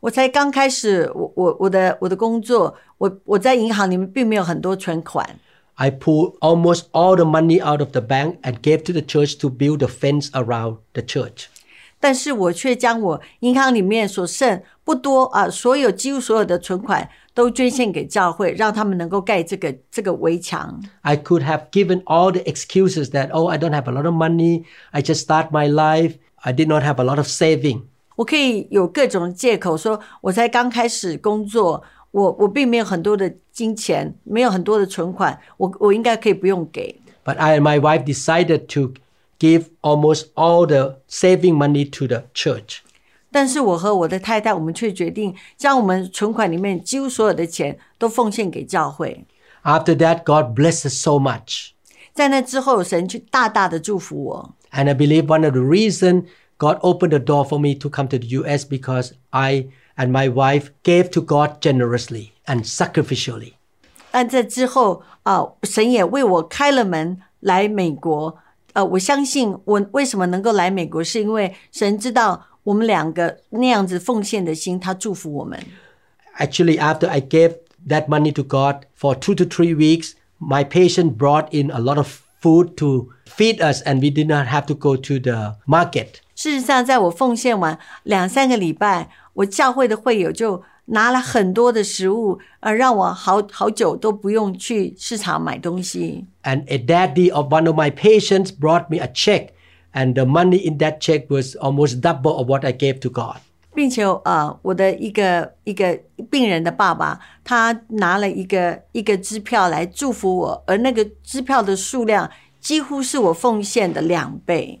[0.00, 5.40] 我才刚开始，我我我的我的工作，我我在银行里面并没有很多存款，
[5.74, 9.40] I pulled almost all the money out of the bank and gave to the church
[9.40, 11.46] to build a fence around the church.
[12.03, 20.83] 但是我却将我银行里面所剩不多啊，所有几乎所有的存款都捐献给教会，让他们能够盖这个这个围墙。
[21.03, 24.65] I could have given all the excuses that, oh, I don't have a lot of money.
[24.91, 26.15] I just start my life.
[26.41, 27.83] I did not have a lot of saving.
[28.17, 36.99] 我可以有各种借口说，我才刚开始工作，我我并没有很多的金钱，没有很多的存款，我我应该可以不用给。
[37.23, 38.93] But I and my wife decided to
[39.42, 42.78] give almost all the saving money to the church.
[43.30, 49.26] 但是我和我的太太，我们却决定将我们存款里面几乎所有的钱都奉献给教会。
[49.62, 51.70] After that, God blessed us so much.
[52.14, 54.54] 在那之后，神去大大的祝福我。
[54.72, 56.24] And I believe one of the reason
[56.56, 60.28] God opened the door for me to come to the US because I and my
[60.28, 63.52] wife gave to God generously and sacrificially.
[64.10, 68.38] 但在之后啊、神也为我开了门来美国。
[68.74, 75.58] 呃，我相信我为什么能够来美国，是因为神知道 我们两个那样子奉献的心，他祝福我们。
[76.38, 77.56] Actually, after I gave
[77.88, 81.96] that money to God for two to three weeks, my patient brought in a lot
[81.96, 86.20] of food to feed us, and we did not have to go to the market.
[86.36, 96.26] 事实上，在我奉献完两三个礼拜，我教会的会友就 拿了很多的食物，呃，让我好好久都不用去市场买东西。
[96.42, 99.48] And a daddy of one of my patients brought me a check,
[99.92, 103.36] and the money in that check was almost double of what I gave to God.
[103.74, 105.96] 并且呃，我的一个一个
[106.30, 112.28] 病人的爸爸，他拿了一个一个支票来祝福我，而那个支票的数量
[112.60, 114.80] 几乎是我奉献的两倍。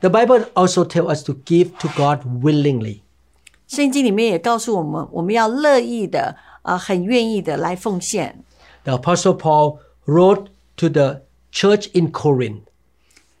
[0.00, 3.02] The Bible also tells us to give to God willingly.
[3.67, 8.43] 圣经里面也告诉我们，我们要乐意的，呃，很愿意的来奉献。
[8.83, 12.61] The Apostle Paul wrote to the church in Corinth.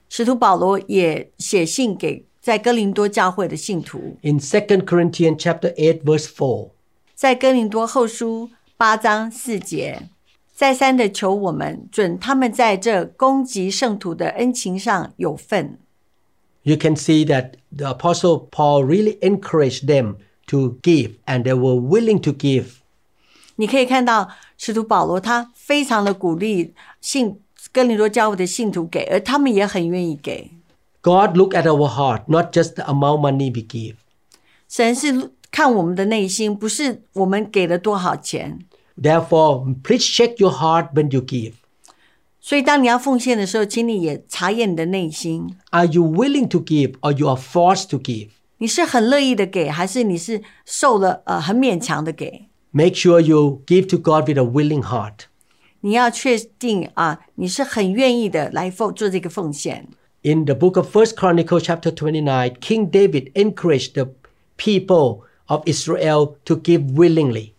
[0.09, 6.69] 使徒保罗也写信给在哥林多教会的信徒，in Second Corinthians chapter eight verse four.
[7.15, 10.09] 在哥林多后书八章四节，
[10.53, 15.79] 再三的求我们准他们在这攻击圣徒的恩情上有份。
[16.66, 22.20] You can see that the apostle Paul really encouraged them to give and they were willing
[22.20, 22.78] to give.
[23.56, 27.40] 你可以看到使徒保罗他非常的鼓励信
[27.72, 30.50] 哥林多教会的信徒给，而他们也很愿意给。
[31.00, 33.96] God look at our heart, not just the amount money we give.
[34.68, 38.60] 神是看我们的内心，不是我们给了多少钱。
[39.00, 41.54] Therefore, please check your heart when you give.
[42.47, 45.53] 所以当你要奉献的时候，请你也查验你的内心。
[45.71, 48.29] Are you willing to give, or you are forced to give?
[48.59, 55.25] 你是很乐意的给，还是你是受了呃很勉强的给？Make sure you give to God with a willing heart.
[55.81, 59.85] 你要确定啊，你是很愿意的来奉做这个奉献。
[60.21, 64.13] In the book of First Chronicle, chapter twenty-nine, King David encouraged the
[64.55, 67.51] people of Israel to give willingly.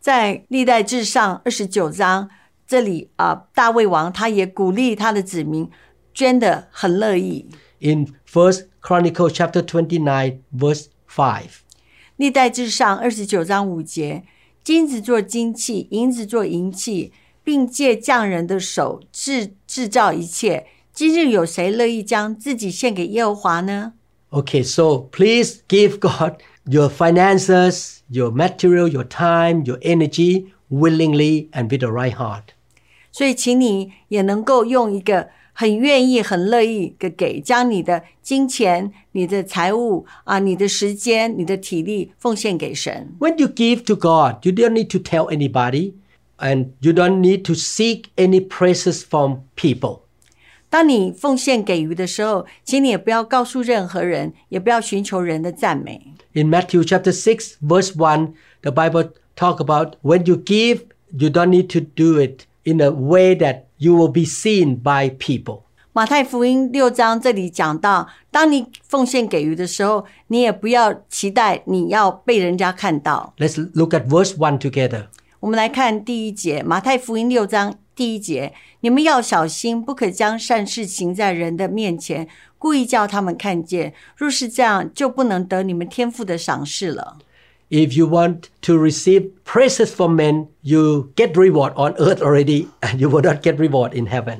[0.00, 2.28] 在历代志上二十九章。
[2.66, 5.70] 这里啊，大卫王他也鼓励他的子民
[6.12, 7.46] 捐的很乐意。
[7.80, 11.60] In First Chronicle chapter twenty nine verse five，
[12.16, 14.24] 历代志上二十九章五节，
[14.62, 20.66] 金子做金器，银子做银器，并借匠人的手制制造一切。
[20.92, 23.94] 今日有谁乐意将自己献给耶和华呢
[24.30, 31.82] ？Okay, so please give God your finances, your material, your time, your energy willingly and with
[31.82, 32.53] a right heart.
[33.13, 43.09] 所以，请你也能够用一个很愿意、很乐意的给，将你的金钱、你的财物啊、你的时间、你的体力奉献给神。
[43.19, 45.93] When you give to God, you don't need to tell anybody
[46.37, 50.01] and you don't need to seek any praises from people.
[50.69, 56.13] 当你奉献给予的时候，请你也不要告诉任何人，也不要寻求人的赞美。
[56.33, 61.49] In Matthew chapter 6 verse 1, the Bible talk about when you give, you don't
[61.49, 65.61] need to do it in a way that you will be seen by people.
[65.91, 73.33] 马太福音六章这里讲到，当你奉献给予的时候，你也不要期待你要被人家看到。
[73.37, 75.07] Let's look at verse 1 together.
[75.39, 82.27] 我们来看第一节，马太福音六章第一节：你们要小心，不可将善事行在人的面前，
[82.57, 83.93] 故意叫他们看见。
[84.15, 87.17] 若是这样，就不能得你们天父的赏识了。
[87.73, 92.97] If you want to receive praises from men, you get reward on earth already and
[92.97, 94.39] you will not get reward in heaven.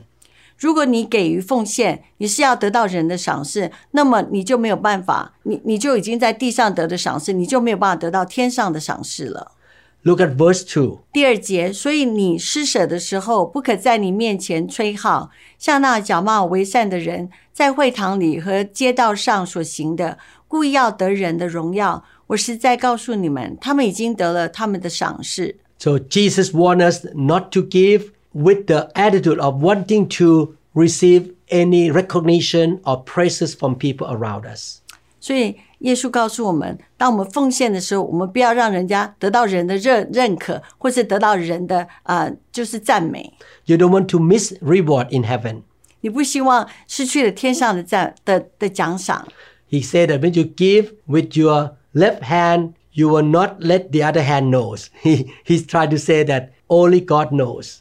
[0.58, 9.52] 如果你给予奉献，你是要得到人的赏识，那么你就没有办法，你你就已经在地上得的赏识，你就没有办法得到天上的赏识了。
[10.02, 11.00] Look at verse 2.
[11.14, 22.04] 第二节，所以你施舍的时候，不可在你面前吹号，像那假冒为善的人，在会堂里和街道上所行的，故意要得人的荣耀。
[22.28, 25.58] 我实在告诉你们，他们已经得了他们的赏识。
[25.80, 31.92] So Jesus warned us not to give with the attitude of wanting to receive any
[31.92, 34.80] recognition or praises from people around us.
[35.22, 43.34] 所以耶稣告诉我们，当我们奉献的时候，我们不要让人家得到人的认认可，或是得到人的啊、呃就是赞美。
[43.66, 45.62] You don't want to miss reward in heaven.
[46.02, 49.28] 你不希望失去了天上的赞的的奖赏。
[49.70, 54.04] He said that when you give with your left hand, you will not let the
[54.04, 54.90] other hand knows.
[55.02, 57.78] He, he's trying to say that only God knows.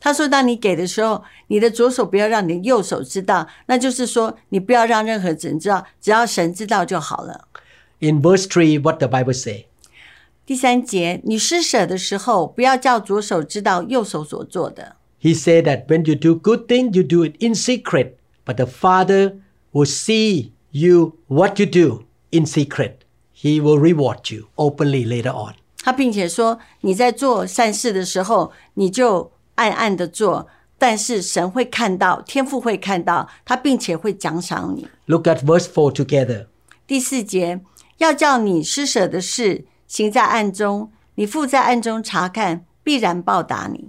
[0.00, 7.48] 他说：“当你给的时候，你的左手不要让你的右手知道，那就是说，你不要让任何人知道，只要神知道就好了。
[7.98, 9.66] In verse 3, what the Bible say?
[10.46, 14.96] 第三节，你施舍的时候，不要叫左手知道右手所做的。
[15.20, 18.12] He said that when you do good thing, you do it in secret,
[18.46, 19.34] but the Father
[19.72, 23.00] will see you what you do in secret.
[23.34, 25.54] He will reward you openly later on.
[25.82, 30.46] 他并且说，你在做善事的时候，你就暗暗的做，
[30.78, 34.86] 但是神会看到，天父会看到，他并且会奖赏你。
[35.06, 36.46] Look at verse 4 together.
[36.86, 37.60] 第四节，
[37.98, 43.88] 要叫你施舍的事行在暗中，你父在暗中查看，必然报答你。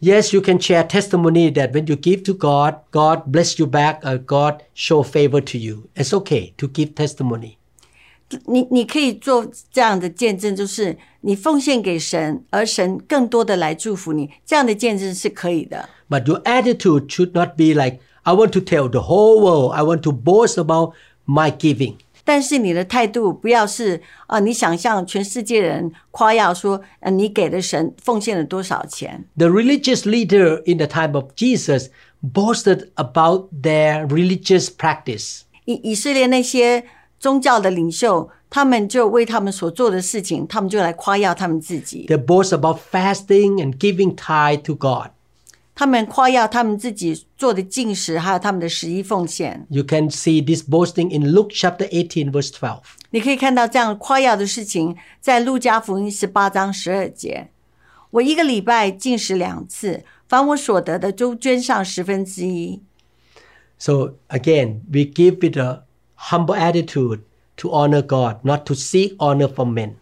[0.00, 4.00] Yes, you can share testimony that when you give to God, God bless you back
[4.02, 5.88] or God show favor to you.
[5.94, 7.56] It's okay to give testimony.
[8.46, 15.88] 你你可以做这样的见证，就是你奉献给神，而神更多的来祝福你，这样的见证是可以的。
[16.08, 19.82] But your attitude should not be like, I want to tell the whole world, I
[19.82, 20.92] want to boast about
[21.26, 21.96] my giving.
[22.22, 29.24] 但是你的态度不要是啊、你想象全世界人夸耀说，呃，你给了神奉献了多少钱？
[29.36, 31.86] The religious leader in the time of Jesus
[32.22, 35.40] boasted about their religious practice.
[35.64, 36.84] 以以色列那些
[37.25, 42.05] 宗教的领袖，他们就为他们所做的事情，他们就来夸耀他们自己。
[42.07, 45.09] They boast about fasting and giving tithe to God.
[45.73, 49.65] 他们夸耀他们自己做的禁食，还有他们的十一奉献。
[49.71, 52.83] You can see this boasting in Luke chapter eighteen, verse twelve.
[53.09, 57.49] 你可以看到这样夸耀的事情，在路加福音十八章十二节。
[58.11, 62.83] 我一个礼拜禁食两次，凡我所得的都捐上十分之一。
[63.79, 65.84] So again, we give it a
[66.24, 67.20] humble attitude
[67.56, 69.94] to honor God, not to seek honor from men.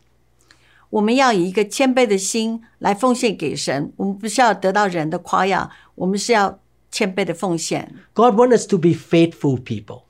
[0.90, 6.58] 我们要以一个谦卑的心来奉献给神，我们不是要得到人的夸耀，我们是要
[6.90, 7.94] 谦卑的奉献。
[8.14, 10.02] God wants us to be faithful people.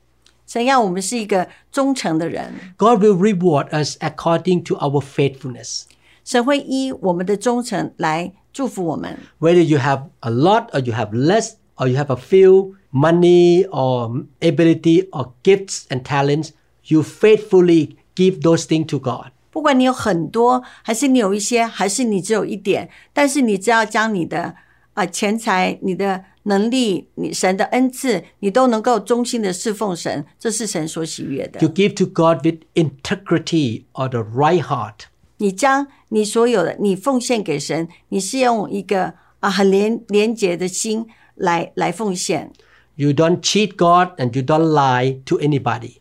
[0.47, 5.83] 神要我们是一个忠诚的人， God will reward us according to our faithfulness.
[6.23, 9.17] 神会依我们的忠诚来祝福我们。
[9.39, 13.65] Whether you have a lot or you have less or you have a few money
[13.67, 16.49] or ability or gifts and talents,
[16.85, 19.31] you faithfully give those things to God.
[19.51, 24.55] 不管你有很多，还是你有一些，还是你只有一点，但是你只要将你的
[24.93, 35.07] 啊、钱财、你的能力、你神的恩赐，你都能够忠心的侍奉神，这是神所喜悦的 You。give to God with integrity or the right heart.
[35.37, 42.51] 你将你所有的，你奉献给神，你是用一个啊很廉廉洁的心来来奉献。
[42.96, 45.98] you don't cheat God and you don't lie to anybody.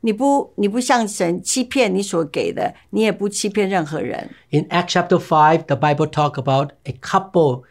[0.00, 4.30] 你不你不向神欺骗你所给的，你也不欺骗任何人。
[4.50, 7.62] In Acts chapter five, the Bible talk about a couple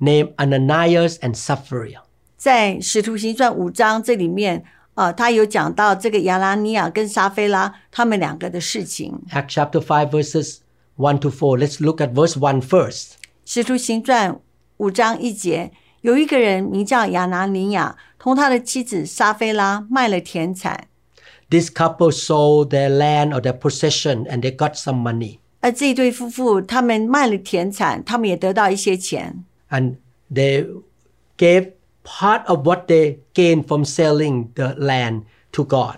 [0.00, 2.00] named Ananias and Sapphira.
[2.36, 9.22] 在使徒行传五章这里面，啊，他有讲到这个亚拿尼亚跟撒菲拉他们两个的事情。
[9.30, 10.58] Acts chapter five verses
[10.96, 11.56] one to four.
[11.56, 13.12] Let's look at verse one first.
[13.44, 14.40] 使徒行传
[14.78, 15.70] 五章一节。
[15.70, 20.87] 1有一个人名叫亚拿尼亚，同他的妻子沙菲拉卖了田产，
[21.49, 25.37] This couple sold their land or their possession and they got some money.
[25.59, 29.97] 而这一对夫妇他们卖了田产，他们也得到一些钱， And
[30.33, 30.67] they
[31.37, 31.73] gave
[32.03, 35.97] part of what they gained from selling the land to God.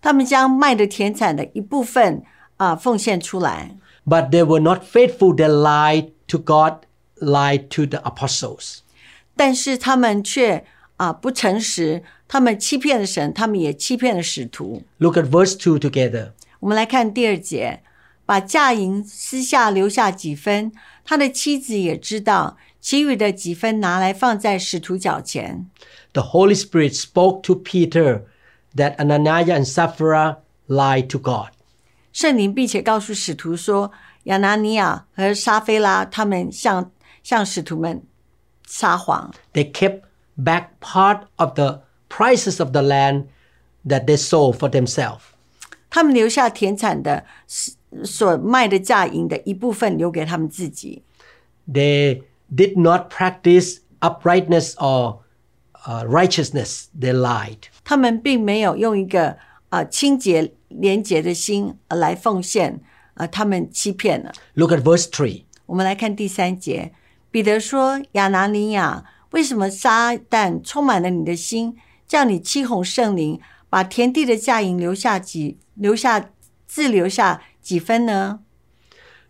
[0.00, 2.24] 他们将卖的田产的一部分
[2.56, 3.76] 啊奉献出来。
[4.04, 5.36] But they were not faithful.
[5.36, 6.78] They lied to God,
[7.20, 8.78] lied to the apostles.
[9.37, 10.65] 但是他们却
[10.97, 14.83] 啊不诚实，他们欺骗了神，他们也欺骗了使徒。
[14.97, 16.31] Look at verse two together.
[16.59, 17.83] 我们来看第二节，
[18.25, 20.71] 把价银私下留下几分，
[21.05, 25.69] 他的妻子也知道，其余的几分拿来放在使徒脚前。
[26.13, 28.23] The Holy Spirit spoke to Peter
[28.75, 31.49] that Ananias and Sapphira lied to God.
[32.11, 33.91] 圣灵并且告诉使徒说，
[34.23, 38.01] 亚拿尼亚和撒菲拉他们向向使徒们
[38.66, 40.02] 撒谎， They kept
[40.36, 43.26] back part of the prices of the land
[43.86, 45.20] that they sold for themselves.
[45.90, 47.24] 他们留下田产的
[48.04, 51.02] 所卖的价银的一部分留给他们自己。
[51.70, 52.22] They
[52.54, 55.20] did not practice uprightness or
[55.84, 56.86] uh, righteousness.
[56.98, 57.64] They lied.
[57.84, 59.32] 他们并没有用一个
[59.68, 62.80] 啊、呃清洁廉洁的心呃来奉献，
[63.14, 64.32] 呃，他们欺骗了。
[64.54, 65.44] Look at verse 3.
[65.66, 66.92] 我们来看第三节，
[67.36, 71.76] 彼得说：“亚拿尼亚，为什么撒旦充满了你的心，
[72.06, 73.40] 叫你欺哄圣灵，
[73.70, 76.30] 把田地的价银留下几留下
[76.66, 78.40] 自留下几分呢？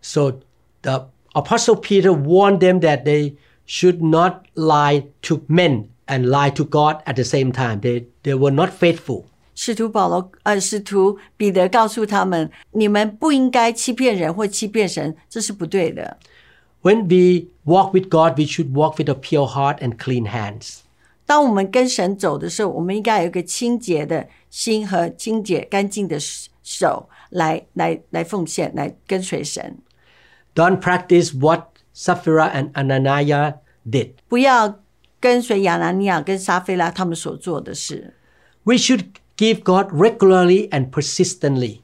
[0.01, 0.39] So
[0.81, 6.65] the Apostle Peter warned them that they should not lie to men and lie to
[6.65, 7.79] God at the same time.
[7.79, 9.23] They, they were not faithful.
[9.55, 16.17] 使徒保罗，呃，使徒彼得告诉他们：你们不应该欺骗人或欺骗神，这是不对的。
[16.87, 20.79] When we walk with God, we should walk with a pure heart and clean hands.
[21.25, 26.19] 当我们跟神走的时候，我们应该有一个清洁的心和清洁干净的
[26.61, 29.77] 手来来来奉献，来跟随神。
[30.53, 33.55] Don't practice what Sapphira and Ananias
[33.89, 34.11] did.
[34.27, 34.79] 不要
[35.21, 38.15] 跟随亚拿尼亚跟撒菲拉他们所做的事。
[38.63, 39.05] We should
[39.37, 41.79] give God regularly and persistently.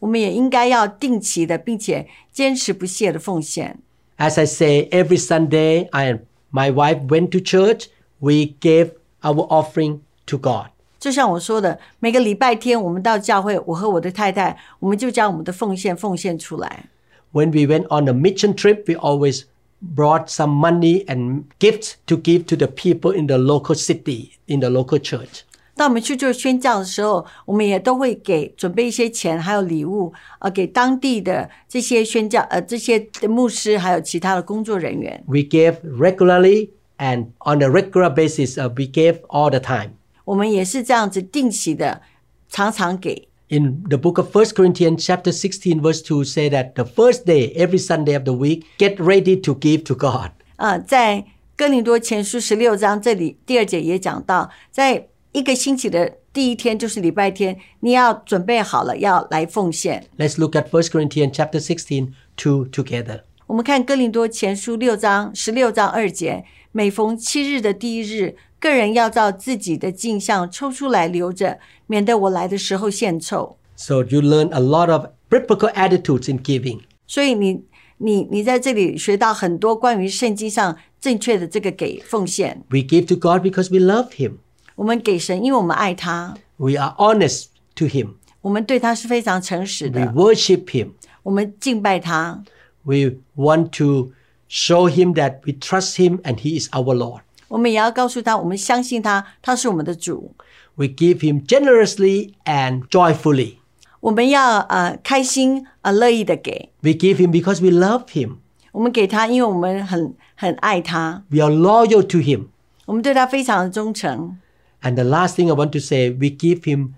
[0.00, 3.80] 我们也应该要定期的，并且坚持不懈的奉献。
[4.18, 6.20] As I say, every Sunday, I and
[6.50, 7.88] my wife went to church.
[8.20, 10.68] We gave our offering to God.
[11.00, 16.86] 就像我说的，每个礼拜天我们到教会，我和我的太太，我们就将我们的奉献奉献出来。
[17.32, 19.42] When we went on a mission trip, we always
[19.82, 24.60] brought some money and gifts to give to the people in the local city, in
[24.60, 25.42] the local church.
[25.78, 35.24] 当我们去做宣教的时候，我们也都会给准备一些钱，还有礼物，呃，给当地的这些宣教呃这些牧师，还有其他的工作人员。
[35.26, 39.94] We gave regularly and on a regular basis, uh, we gave all the time.
[40.24, 42.02] 我们也是这样子定期的，
[42.48, 43.28] 常常给。
[43.48, 47.52] In the book of 1 Corinthians chapter 16 verse 2 say that the first day,
[47.56, 50.30] every Sunday of the week, get ready to give to God.
[50.56, 51.24] 啊，在
[51.56, 60.06] 哥林多前书十六章这里第二节也讲到，在 一个星期的第一天就是礼拜天，你要准备好了要来奉献。
[60.16, 63.22] Let's look at 1 Corinthians chapter 16, 2 together.
[63.46, 73.58] 我们看哥林多前书六章十六章二节，每逢七日的第一日，个人要照自己的镜像抽出来留着，免得我来的时候献臭。
[73.76, 76.80] So you learn a lot of biblical attitudes in giving.
[77.06, 77.64] 所以你
[77.98, 82.62] 你你在这里学到很多关于圣经上正确的这个给奉献。
[82.70, 84.38] We give to God because we love Him.
[84.78, 88.14] 我们给神，因为我们爱他， We are honest to Him.
[88.40, 90.90] 我们对他是非常诚实 We 的， worship Him.
[91.22, 92.42] 我们敬拜他。
[92.82, 94.12] We want to
[94.48, 97.20] show Him that we trust Him and He is our Lord.
[97.48, 100.34] 我们也要告诉他，我们相信他，他是我们的主。
[100.74, 103.54] We give Him generously and joyfully.
[104.00, 108.38] 我们要呃开心呃乐意的给， We give Him because we love Him.
[108.72, 112.48] 我们给他，因为我们很很爱他， We are loyal to Him.
[112.86, 114.36] 我们对他非常的忠诚。
[114.82, 116.94] And the last thing I want to say, we give Him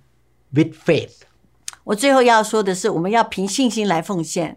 [0.52, 1.22] with faith.
[1.84, 4.56] 我最后要说的是，我们要凭信心来奉献。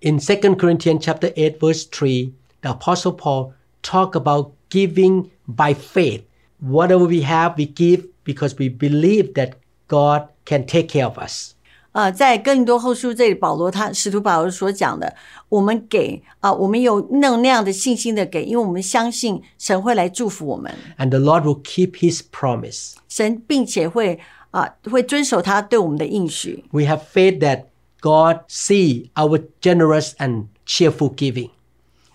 [0.00, 6.22] In 2 Corinthians chapter 8 verse 3, the apostle Paul talk about giving by faith.
[6.60, 9.54] Whatever we have, we give because we believe that
[9.88, 11.54] God can take care of us.
[11.92, 15.14] 呃，在哥林多后书这里，保罗他使徒保罗所讲的，
[15.48, 22.96] 我们给啊、我们有那种那样的信心的给，因为我们相信神会来祝福我们， And the Lord will keep his promise.
[23.08, 24.20] 神并且会
[24.50, 26.64] 啊、会遵守他对我们的应许。
[26.70, 27.64] We have faith that
[28.00, 31.50] God see our generous and cheerful giving.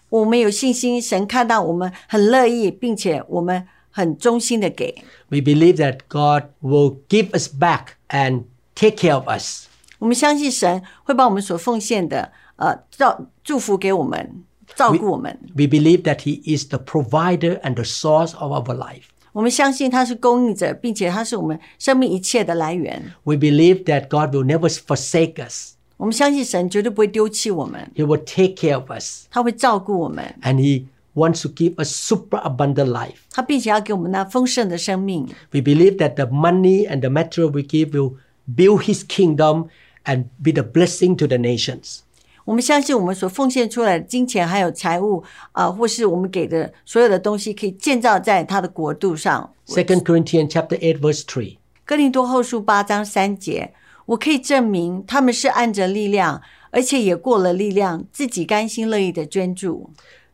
[0.09, 5.03] 我们有信心，神看到我们很乐意，并且我们很忠心的给。
[5.29, 8.43] We believe that God will give us back and
[8.75, 9.64] take care of us.
[9.99, 14.43] 我们相信神会把我们所奉献的，呃，照祝福给我们，
[14.75, 15.38] 照顾我们。
[15.55, 19.03] We believe that he is the provider and the source of our life.
[19.34, 23.13] 我们相信他是供应者，并且他是我们生命一切的来源。
[23.23, 25.75] We believe that God will never forsake us.
[25.97, 29.27] 我们相信神绝对不会丢弃我们， He will take care of us.
[29.29, 33.17] 他会照顾我们， And he wants to give us super abundant life.
[33.32, 35.27] 他并且要给我们那丰盛的生命。
[35.51, 38.15] We believe that the money and the material we give will
[38.53, 39.67] build his kingdom
[40.05, 41.99] and be the blessing to the nations.
[42.43, 49.53] 我们相信我们所奉献出来的金钱还有财物啊、或是我们给的所有的东西，可以建造在他的国度上。
[49.67, 51.57] 2 Corinthians chapter 8 verse 3.
[51.86, 53.73] 哥林多后书八章三节，
[54.07, 59.91] 我可以证明他们是按着力量，而且也过了力量，自己甘心乐意的捐助。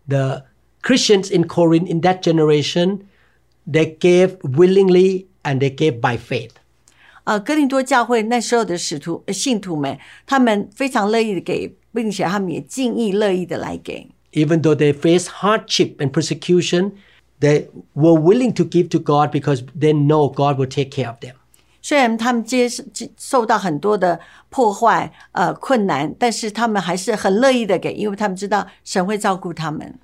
[0.08, 0.46] The
[0.82, 3.00] Christians in Corinth in that generation,
[3.70, 6.52] they gave willingly and they gave by faith.
[7.25, 14.09] 呃，哥林多教会那时候的使徒、呃信徒们，他们非常乐意的给，并且他们也尽意乐意的来给。
[14.33, 16.93] Even though they faced hardship and persecution,
[17.41, 21.19] they were willing to give to God because they know God will take care of
[21.21, 21.35] them.
[21.81, 29.99] 虽然他们接接受到很多的破坏、呃困难，但是他们还是很乐意的给，因为他们知道神会照顾他们。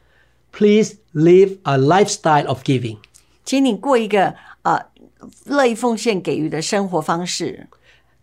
[0.52, 2.98] Please live a lifestyle of giving.
[3.44, 4.36] 请你过一个呃
[5.45, 7.67] 乐意奉献给予的生活方式，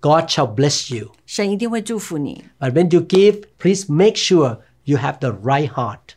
[0.00, 1.12] God shall bless you.
[1.26, 2.44] 神一定会祝福你。
[2.58, 6.14] But when you give, please make sure you have the right heart.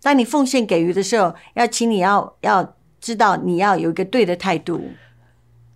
[0.00, 4.90] 当你奉献给予的时候，要请你要要知道你要有一个对的态度。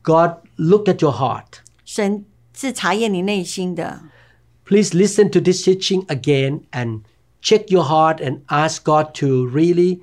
[0.02, 1.60] God look at your heart.
[1.84, 2.24] 神
[2.54, 4.02] 是查验你内心的。
[4.64, 7.02] Please listen to this teaching again and
[7.40, 10.00] check your heart and ask God to really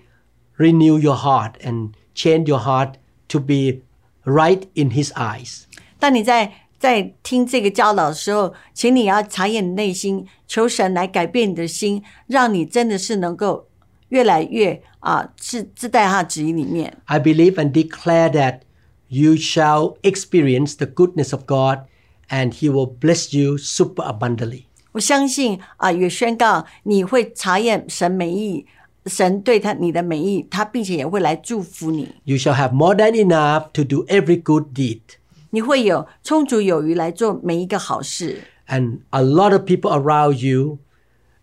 [0.58, 2.94] renew your heart and change your heart
[3.28, 3.82] to be
[4.28, 5.64] right in His eyes.
[6.00, 13.68] 当你在在听这个教导的时候，请你要查验你内心，求神来改变你的心，让你真的是能够
[14.10, 16.98] 越来越啊，是自在他的旨意里面。
[17.06, 18.60] I believe and declare that
[19.08, 21.86] you shall experience the goodness of God
[22.30, 24.64] and He will bless you super abundantly.
[24.92, 28.66] 我相信啊，也宣告你会查验神美意，
[29.08, 35.02] 神对他你的美意，他并且也会来祝福你， You shall have more than enough to do every good deed.
[35.50, 38.42] 你会有充足有余来做每一个好事。
[38.68, 40.80] And a lot of people around you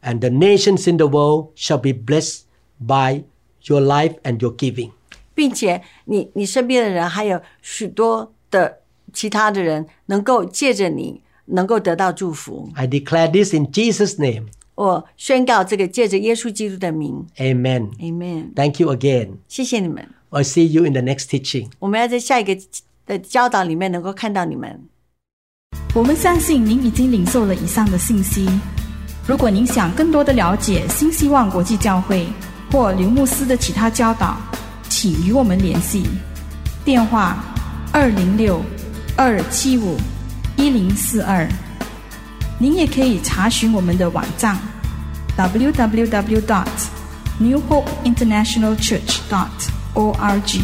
[0.02, 2.44] and the nations in the world shall be blessed
[2.84, 3.24] by
[3.64, 4.92] your life and your giving.
[5.34, 8.80] 并且你你身边的人还有许多的
[9.12, 12.70] 其他的人，能够借着你能够得到祝福。
[12.74, 14.46] I declare this in Jesus' name.
[14.75, 18.53] 我宣告这个借着耶稣基督的名 Amen.，Amen。
[18.53, 19.29] Thank you again.
[19.47, 21.69] 谢谢你们，I'll see you in the next teaching.
[21.79, 22.57] 我们要在下一个
[23.05, 24.83] 的教导里面能够看到你们。
[25.93, 28.49] 我们相信您已经领受了以上的信息。
[29.25, 32.27] 如果您想更多的了解新希望国际教会
[32.69, 34.37] 或刘牧师的其他教导，
[34.89, 36.03] 请与我们联系，
[36.83, 37.43] 电话
[37.93, 38.61] 二零六
[39.15, 39.95] 二七五
[40.57, 41.47] 一零四二。
[42.58, 44.58] 您也可以查询我们的网站
[45.36, 46.40] www.
[46.46, 46.66] dot
[47.38, 49.48] New Hope International Church dot
[49.94, 50.60] org。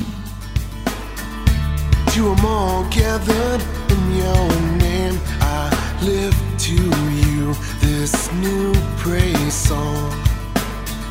[2.15, 4.49] To them all gathered in your
[4.79, 5.71] name, I
[6.03, 6.37] lift
[6.67, 10.13] to you this new praise song.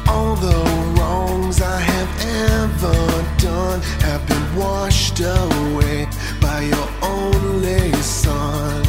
[0.08, 0.64] All the
[0.96, 2.10] wrongs I have
[2.54, 6.08] ever done have been washed away
[6.40, 8.89] by your only Son.